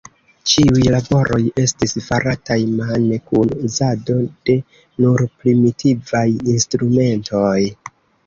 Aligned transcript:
Ĉiuj 0.51 0.83
laboroj 0.93 1.41
estis 1.63 1.91
farataj 2.05 2.57
mane 2.79 3.19
kun 3.27 3.53
uzado 3.69 4.17
de 4.49 4.57
nur 5.05 5.23
primitivaj 5.43 6.25
instrumentoj. 6.57 7.55